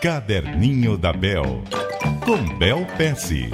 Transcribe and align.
Caderninho 0.00 0.96
da 0.96 1.12
Bel, 1.12 1.62
com 2.24 2.56
Bel 2.56 2.86
Pesce. 2.96 3.50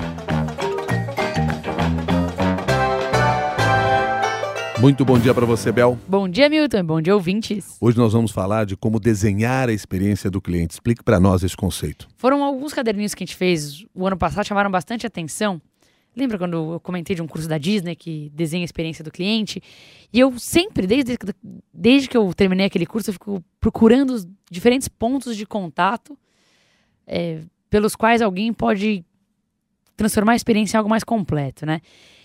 Muito 4.81 5.05
bom 5.05 5.19
dia 5.19 5.35
para 5.35 5.45
você, 5.45 5.73
Bel. 5.73 5.99
Bom 6.07 6.29
dia, 6.29 6.49
Milton. 6.49 6.85
Bom 6.85 7.03
dia, 7.03 7.17
ouvintes. 7.17 7.77
Hoje 7.81 7.99
nós 7.99 8.13
vamos 8.13 8.31
falar 8.31 8.65
de 8.65 8.77
como 8.77 9.01
desenhar 9.01 9.69
a 9.69 9.73
experiência 9.73 10.31
do 10.31 10.41
cliente. 10.41 10.75
Explique 10.75 11.03
para 11.03 11.19
nós 11.19 11.43
esse 11.43 11.57
conceito. 11.57 12.07
Foram 12.17 12.45
alguns 12.45 12.73
caderninhos 12.73 13.13
que 13.13 13.25
a 13.25 13.27
gente 13.27 13.35
fez 13.35 13.85
o 13.93 14.07
ano 14.07 14.17
passado, 14.17 14.47
chamaram 14.47 14.71
bastante 14.71 15.05
atenção. 15.05 15.61
Lembra 16.17 16.39
quando 16.39 16.75
eu 16.75 16.81
comentei 16.81 17.17
de 17.17 17.23
um 17.23 17.27
curso 17.27 17.49
da 17.49 17.59
Disney 17.59 17.97
que 17.97 18.31
desenha 18.33 18.63
a 18.63 18.67
experiência 18.67 19.03
do 19.03 19.11
cliente? 19.11 19.61
E 20.13 20.21
eu 20.21 20.39
sempre, 20.39 20.87
desde, 20.87 21.19
desde 21.75 22.09
que 22.09 22.17
eu 22.17 22.33
terminei 22.33 22.67
aquele 22.67 22.87
curso, 22.87 23.11
eu 23.11 23.15
fico 23.15 23.43
procurando 23.59 24.11
os 24.11 24.25
diferentes 24.49 24.87
pontos 24.87 25.37
de 25.37 25.45
contato 25.45 26.17
é, 27.07 27.43
pelos 27.71 27.95
quais 27.95 28.21
alguém 28.21 28.53
pode 28.53 29.05
transformar 29.97 30.33
a 30.33 30.37
experiência 30.37 30.77
em 30.77 30.79
algo 30.79 30.91
mais 30.91 31.05
completo, 31.05 31.65
né? 31.65 31.81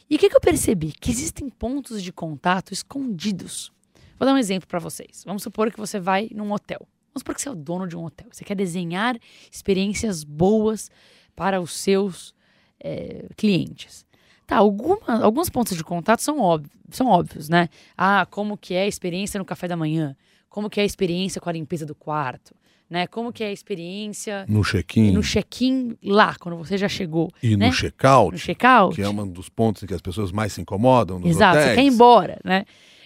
E 0.10 0.16
o 0.16 0.20
que, 0.20 0.30
que 0.30 0.36
eu 0.36 0.42
percebi? 0.42 0.92
Que 0.92 1.10
existem 1.10 1.50
pontos 1.50 2.04
de 2.04 2.12
contato 2.12 2.74
escondidos. 2.74 3.72
Vou 4.20 4.26
dar 4.26 4.34
um 4.34 4.38
exemplo 4.38 4.68
para 4.68 4.80
vocês. 4.80 5.24
Vamos 5.26 5.42
supor 5.42 5.72
que 5.72 5.80
você 5.80 6.00
vai 6.00 6.30
num 6.34 6.52
hotel. 6.52 6.86
Vamos 7.14 7.22
supor 7.22 7.36
que 7.36 7.42
você 7.42 7.50
é 7.50 7.52
o 7.52 7.56
dono 7.56 7.88
de 7.88 7.96
um 7.96 8.06
hotel. 8.06 8.28
Você 8.32 8.44
quer 8.44 8.56
desenhar 8.56 9.18
experiências 9.52 10.24
boas 10.24 10.90
para 11.36 11.62
os 11.62 11.74
seus 11.78 12.36
é, 12.80 13.28
clientes. 13.38 14.06
Tá, 14.46 14.58
alguma, 14.58 15.00
alguns 15.24 15.50
pontos 15.50 15.78
de 15.78 15.84
contato 15.84 16.22
são, 16.22 16.40
óbvios, 16.40 16.74
são 16.90 17.08
óbvios, 17.08 17.48
né? 17.48 17.70
Ah, 17.98 18.28
como 18.30 18.58
que 18.58 18.74
é 18.74 18.84
a 18.84 18.88
experiência 18.88 19.38
no 19.38 19.46
café 19.46 19.68
da 19.68 19.78
manhã? 19.78 20.16
Como 20.52 20.70
que 20.70 20.80
é 20.80 20.84
a 20.84 20.86
experiência 20.86 21.42
com 21.42 21.50
a 21.50 21.54
limpeza 21.54 21.86
do 21.86 21.96
quarto? 21.96 22.54
né? 22.90 23.08
Como 23.08 23.32
que 23.32 23.42
é 23.42 23.48
a 23.48 23.52
experiência 23.54 24.46
no 24.50 24.62
check-in, 24.66 25.12
no 25.12 25.24
check-in 25.24 25.98
lá 26.04 26.36
quando 26.38 26.58
você 26.58 26.78
já 26.78 26.90
chegou 26.90 27.32
e 27.42 27.56
né? 27.56 27.68
no 27.68 27.74
check-out, 27.74 28.34
no 28.34 28.38
check-out, 28.38 28.94
que 28.94 29.02
é 29.02 29.08
um 29.08 29.26
dos 29.26 29.48
pontos 29.48 29.82
em 29.82 29.88
que 29.88 29.94
as 29.94 30.02
pessoas 30.02 30.30
mais 30.30 30.52
se 30.52 30.60
incomodam 30.60 31.18
nos 31.18 31.30
Exato, 31.30 31.58
hotéis. 31.58 31.70
você 31.70 31.76
quer 31.76 31.84
ir 31.86 31.88
embora, 31.88 32.38
né? 32.44 32.66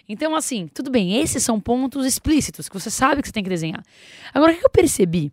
Então 0.09 0.35
assim, 0.35 0.67
tudo 0.73 0.89
bem, 0.89 1.17
esses 1.17 1.43
são 1.43 1.61
pontos 1.61 2.03
explícitos 2.03 2.67
que 2.67 2.73
você 2.73 2.89
sabe 2.89 3.21
que 3.21 3.27
você 3.27 3.31
tem 3.31 3.43
que 3.43 3.49
desenhar. 3.49 3.83
Agora 4.33 4.53
o 4.53 4.57
que 4.57 4.65
eu 4.65 4.71
percebi 4.71 5.31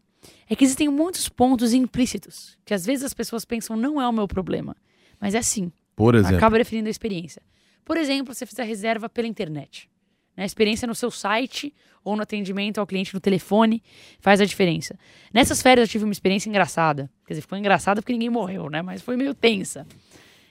é 0.51 0.55
que 0.55 0.65
existem 0.65 0.91
muitos 0.91 1.31
pontos 1.31 1.73
implícitos 1.73 2.59
que 2.63 2.75
às 2.75 2.85
vezes 2.85 3.05
as 3.07 3.15
pessoas 3.15 3.47
pensam 3.47 3.75
não 3.75 3.99
é 3.99 4.07
o 4.07 4.13
meu 4.13 4.29
problema, 4.29 4.77
mas 5.19 5.35
é 5.35 5.41
sim. 5.41 5.73
Por 5.97 6.15
exemplo, 6.15 6.37
acaba 6.37 6.59
definindo 6.59 6.89
a 6.89 6.91
experiência. 6.91 7.41
Por 7.83 7.97
exemplo, 7.97 8.35
você 8.35 8.45
fizer 8.45 8.65
reserva 8.65 9.09
pela 9.09 9.27
internet. 9.27 9.89
Né? 10.37 10.43
A 10.45 10.47
experiência 10.47 10.87
no 10.87 10.95
seu 10.95 11.11
site 11.11 11.75
ou 12.05 12.17
no 12.17 12.23
atendimento 12.23 12.79
ao 12.79 12.87
cliente 12.87 13.15
no 13.15 13.21
telefone 13.21 13.83
faz 14.19 14.41
a 14.41 14.45
diferença. 14.45 14.99
Nessas 15.33 15.63
férias 15.63 15.89
eu 15.89 15.93
tive 15.93 16.05
uma 16.05 16.13
experiência 16.13 16.49
engraçada. 16.49 17.11
Quer 17.27 17.35
dizer, 17.35 17.47
foi 17.47 17.59
engraçada 17.59 18.03
porque 18.03 18.13
ninguém 18.13 18.31
morreu, 18.31 18.69
né? 18.69 18.83
Mas 18.83 19.03
foi 19.03 19.17
meio 19.17 19.35
tensa. 19.35 19.87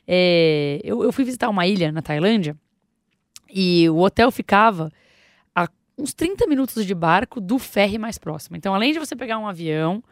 É, 0.08 0.80
eu, 0.84 1.04
eu 1.04 1.12
fui 1.12 1.24
visitar 1.24 1.50
uma 1.50 1.68
ilha 1.68 1.92
na 1.92 2.02
Tailândia 2.02 2.56
e 3.50 3.90
o 3.90 3.98
hotel 3.98 4.32
ficava 4.32 4.92
uns 6.02 6.14
30 6.14 6.48
minutos 6.48 6.86
de 6.86 6.96
barco 6.96 7.40
do 7.40 7.58
ferry 7.60 7.98
mais 7.98 8.18
próximo. 8.18 8.56
Então, 8.58 8.74
além 8.74 8.92
de 8.94 9.00
você 9.00 9.16
pegar 9.16 9.38
um 9.38 9.48
avião 9.48 10.04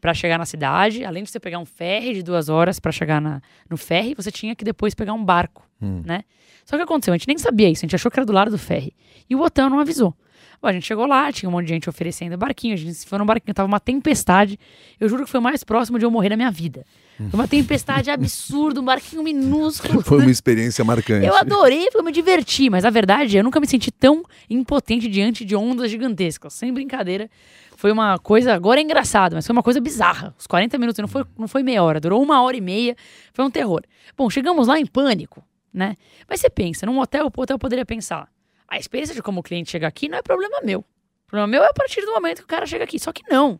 para 0.00 0.14
chegar 0.14 0.38
na 0.38 0.44
cidade, 0.46 1.04
além 1.04 1.24
de 1.24 1.30
você 1.30 1.40
pegar 1.40 1.58
um 1.58 1.64
ferry 1.64 2.14
de 2.14 2.22
duas 2.22 2.48
horas 2.48 2.78
para 2.78 2.92
chegar 2.92 3.20
na, 3.20 3.40
no 3.68 3.76
ferry, 3.76 4.14
você 4.14 4.30
tinha 4.30 4.54
que 4.54 4.64
depois 4.64 4.94
pegar 4.94 5.12
um 5.12 5.24
barco, 5.24 5.66
Hum. 5.80 6.02
né? 6.04 6.22
Só 6.64 6.76
que 6.76 6.82
aconteceu, 6.82 7.14
a 7.14 7.16
gente 7.16 7.28
nem 7.28 7.38
sabia 7.38 7.68
isso, 7.70 7.80
a 7.80 7.86
gente 7.86 7.94
achou 7.94 8.10
que 8.10 8.18
era 8.18 8.26
do 8.26 8.32
lado 8.32 8.50
do 8.50 8.58
ferry. 8.58 8.94
E 9.30 9.34
o 9.34 9.40
hotel 9.40 9.70
não 9.70 9.78
avisou. 9.80 10.14
Bom, 10.60 10.68
a 10.68 10.72
gente 10.72 10.86
chegou 10.86 11.06
lá, 11.06 11.30
tinha 11.32 11.48
um 11.48 11.52
monte 11.52 11.66
de 11.66 11.74
gente 11.74 11.88
oferecendo 11.88 12.36
barquinho, 12.36 12.74
a 12.74 12.76
gente 12.76 12.94
se 12.94 13.06
foi 13.06 13.18
no 13.18 13.24
barquinho, 13.24 13.54
tava 13.54 13.68
uma 13.68 13.78
tempestade. 13.78 14.58
Eu 14.98 15.08
juro 15.08 15.24
que 15.24 15.30
foi 15.30 15.38
o 15.38 15.42
mais 15.42 15.62
próximo 15.62 15.98
de 15.98 16.04
eu 16.04 16.10
morrer 16.10 16.30
na 16.30 16.36
minha 16.36 16.50
vida. 16.50 16.84
Foi 17.16 17.40
uma 17.40 17.48
tempestade 17.48 18.10
absurda, 18.10 18.80
um 18.80 18.84
barquinho 18.84 19.22
minúsculo. 19.22 20.02
foi 20.04 20.18
uma 20.18 20.30
experiência 20.30 20.84
marcante. 20.84 21.26
Eu 21.26 21.36
adorei, 21.36 21.84
porque 21.86 21.98
eu 21.98 22.04
me 22.04 22.12
diverti, 22.12 22.70
mas 22.70 22.84
a 22.84 22.90
verdade 22.90 23.36
é 23.36 23.40
eu 23.40 23.44
nunca 23.44 23.58
me 23.58 23.66
senti 23.66 23.90
tão 23.90 24.22
impotente 24.48 25.08
diante 25.08 25.44
de 25.44 25.56
ondas 25.56 25.90
gigantescas. 25.90 26.54
Sem 26.54 26.72
brincadeira. 26.72 27.28
Foi 27.76 27.92
uma 27.92 28.18
coisa, 28.18 28.54
agora 28.54 28.80
é 28.80 28.82
engraçado, 28.82 29.34
mas 29.34 29.46
foi 29.46 29.52
uma 29.52 29.62
coisa 29.62 29.80
bizarra. 29.80 30.34
Os 30.36 30.48
40 30.48 30.78
minutos, 30.78 30.98
não 30.98 31.06
foi, 31.06 31.24
não 31.38 31.46
foi 31.46 31.62
meia 31.62 31.82
hora, 31.82 32.00
durou 32.00 32.20
uma 32.20 32.42
hora 32.42 32.56
e 32.56 32.60
meia, 32.60 32.96
foi 33.32 33.44
um 33.44 33.50
terror. 33.50 33.82
Bom, 34.16 34.28
chegamos 34.28 34.66
lá 34.66 34.80
em 34.80 34.86
pânico, 34.86 35.44
né? 35.72 35.94
Mas 36.28 36.40
você 36.40 36.50
pensa, 36.50 36.86
num 36.86 36.98
hotel, 36.98 37.30
o 37.32 37.40
hotel 37.40 37.56
poderia 37.56 37.86
pensar, 37.86 38.28
a 38.68 38.78
experiência 38.78 39.14
de 39.14 39.22
como 39.22 39.40
o 39.40 39.42
cliente 39.42 39.70
chega 39.70 39.86
aqui 39.86 40.08
não 40.08 40.18
é 40.18 40.22
problema 40.22 40.60
meu. 40.62 40.80
O 40.80 41.26
problema 41.26 41.48
meu 41.48 41.62
é 41.64 41.68
a 41.68 41.72
partir 41.72 42.02
do 42.02 42.12
momento 42.12 42.38
que 42.38 42.44
o 42.44 42.48
cara 42.48 42.66
chega 42.66 42.84
aqui. 42.84 42.98
Só 42.98 43.12
que 43.12 43.22
não, 43.28 43.58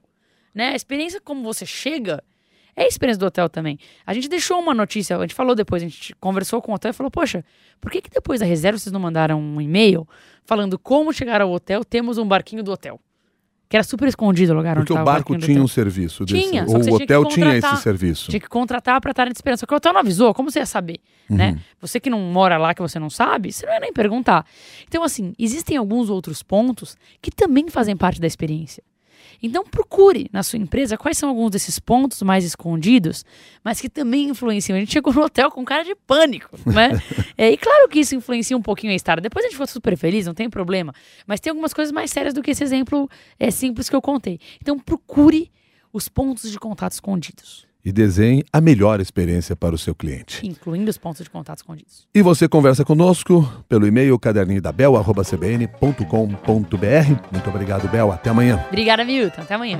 né? 0.55 0.69
A 0.69 0.77
experiência 0.77 1.21
como 1.21 1.43
você 1.43 1.65
chega 1.65 2.23
é 2.77 2.85
a 2.85 2.87
experiência 2.87 3.19
do 3.19 3.27
hotel 3.27 3.49
também. 3.49 3.79
A 4.07 4.15
gente 4.15 4.29
deixou 4.29 4.59
uma 4.59 4.73
notícia, 4.73 5.17
a 5.17 5.21
gente 5.23 5.35
falou 5.35 5.55
depois, 5.55 5.83
a 5.83 5.87
gente 5.87 6.15
conversou 6.17 6.63
com 6.63 6.73
o 6.73 6.75
hotel 6.75 6.91
e 6.91 6.95
falou: 6.95 7.11
Poxa, 7.11 7.45
por 7.81 7.91
que, 7.91 8.01
que 8.01 8.11
depois 8.11 8.41
da 8.41 8.47
reserva 8.47 8.79
vocês 8.79 8.93
não 8.93 9.01
mandaram 9.01 9.41
um 9.41 9.61
e-mail 9.61 10.07
falando 10.45 10.79
como 10.79 11.13
chegar 11.13 11.41
ao 11.41 11.51
hotel? 11.51 11.85
Temos 11.85 12.19
um 12.19 12.27
barquinho 12.27 12.63
do 12.63 12.71
hotel. 12.71 13.01
Que 13.69 13.77
era 13.77 13.85
super 13.85 14.09
escondido 14.09 14.55
o 14.55 14.57
lugar 14.57 14.77
Porque 14.77 14.93
onde 14.93 15.03
o 15.03 15.05
barco 15.05 15.37
tinha 15.37 15.63
um 15.63 15.69
serviço 15.69 16.25
desse. 16.25 16.49
Tinha, 16.49 16.65
Ou 16.67 16.77
o 16.77 16.95
hotel 16.95 17.25
tinha 17.27 17.57
esse 17.57 17.77
serviço. 17.77 18.31
Tinha 18.31 18.41
que 18.41 18.49
contratar 18.49 18.99
para 19.01 19.11
estar 19.11 19.27
de 19.27 19.33
esperança. 19.33 19.61
Só 19.61 19.67
que 19.67 19.75
o 19.75 19.77
hotel 19.77 19.93
não 19.93 20.01
avisou, 20.01 20.33
como 20.33 20.51
você 20.51 20.61
ia 20.61 20.67
saber? 20.67 21.01
Né? 21.29 21.51
Uhum. 21.51 21.59
Você 21.83 22.01
que 22.01 22.09
não 22.09 22.19
mora 22.19 22.57
lá, 22.57 22.73
que 22.73 22.81
você 22.81 22.99
não 22.99 23.11
sabe, 23.11 23.53
você 23.53 23.67
não 23.67 23.75
ia 23.75 23.81
nem 23.81 23.93
perguntar. 23.93 24.47
Então, 24.87 25.03
assim, 25.05 25.35
existem 25.39 25.77
alguns 25.77 26.09
outros 26.09 26.43
pontos 26.43 26.97
que 27.21 27.31
também 27.31 27.69
fazem 27.69 27.95
parte 27.95 28.19
da 28.19 28.27
experiência. 28.27 28.83
Então, 29.43 29.65
procure 29.65 30.29
na 30.33 30.43
sua 30.43 30.59
empresa 30.59 30.97
quais 30.97 31.17
são 31.17 31.29
alguns 31.29 31.51
desses 31.51 31.79
pontos 31.79 32.23
mais 32.23 32.45
escondidos, 32.45 33.25
mas 33.63 33.81
que 33.81 33.89
também 33.89 34.29
influenciam. 34.29 34.77
A 34.77 34.81
gente 34.81 34.93
chegou 34.93 35.13
no 35.13 35.23
hotel 35.23 35.51
com 35.51 35.65
cara 35.65 35.85
de 35.85 35.95
pânico, 35.95 36.51
né? 36.67 36.91
é, 37.39 37.51
e 37.51 37.57
claro 37.57 37.89
que 37.89 38.01
isso 38.01 38.15
influencia 38.15 38.57
um 38.57 38.63
pouquinho 38.63 38.93
a 38.93 38.97
estar. 38.97 39.21
Depois 39.21 39.45
a 39.45 39.49
gente 39.49 39.55
ficou 39.55 39.67
super 39.67 39.97
feliz, 39.97 40.27
não 40.27 40.35
tem 40.35 40.51
problema. 40.51 40.93
Mas 41.27 41.41
tem 41.41 41.51
algumas 41.51 41.73
coisas 41.73 41.93
mais 41.93 42.11
sérias 42.11 42.35
do 42.35 42.43
que 42.43 42.51
esse 42.51 42.65
exemplo 42.65 43.09
é, 43.39 43.51
simples 43.51 43.89
que 43.89 43.95
eu 43.95 44.03
contei. 44.03 44.41
Então, 44.61 44.79
procure 44.79 45.51
os 45.93 46.09
pontos 46.09 46.51
de 46.51 46.59
contato 46.59 46.93
escondidos 46.93 47.68
E 47.85 47.93
desenhe 47.93 48.45
a 48.53 48.61
melhor 48.61 49.01
experiência 49.01 49.57
para 49.57 49.75
o 49.75 49.79
seu 49.79 49.95
cliente. 49.95 50.47
incluindo 50.47 50.91
os 50.91 50.99
pontos 50.99 51.23
de 51.23 51.31
contato 51.31 51.59
escondidos. 51.59 52.07
E 52.15 52.21
você 52.21 52.49
conversa 52.49 52.85
conosco 52.85 53.51
pelo 53.69 53.87
e-mail 53.87 54.19
caderninho 54.19 54.61
da. 54.61 54.73
Muito 57.33 57.51
obrigado, 57.51 57.89
Bel. 57.89 58.13
Até 58.13 58.31
amanhã. 58.31 58.65
Obrigada, 58.69 59.05
Milton. 59.05 59.41
Até 59.41 59.55
amanhã. 59.55 59.79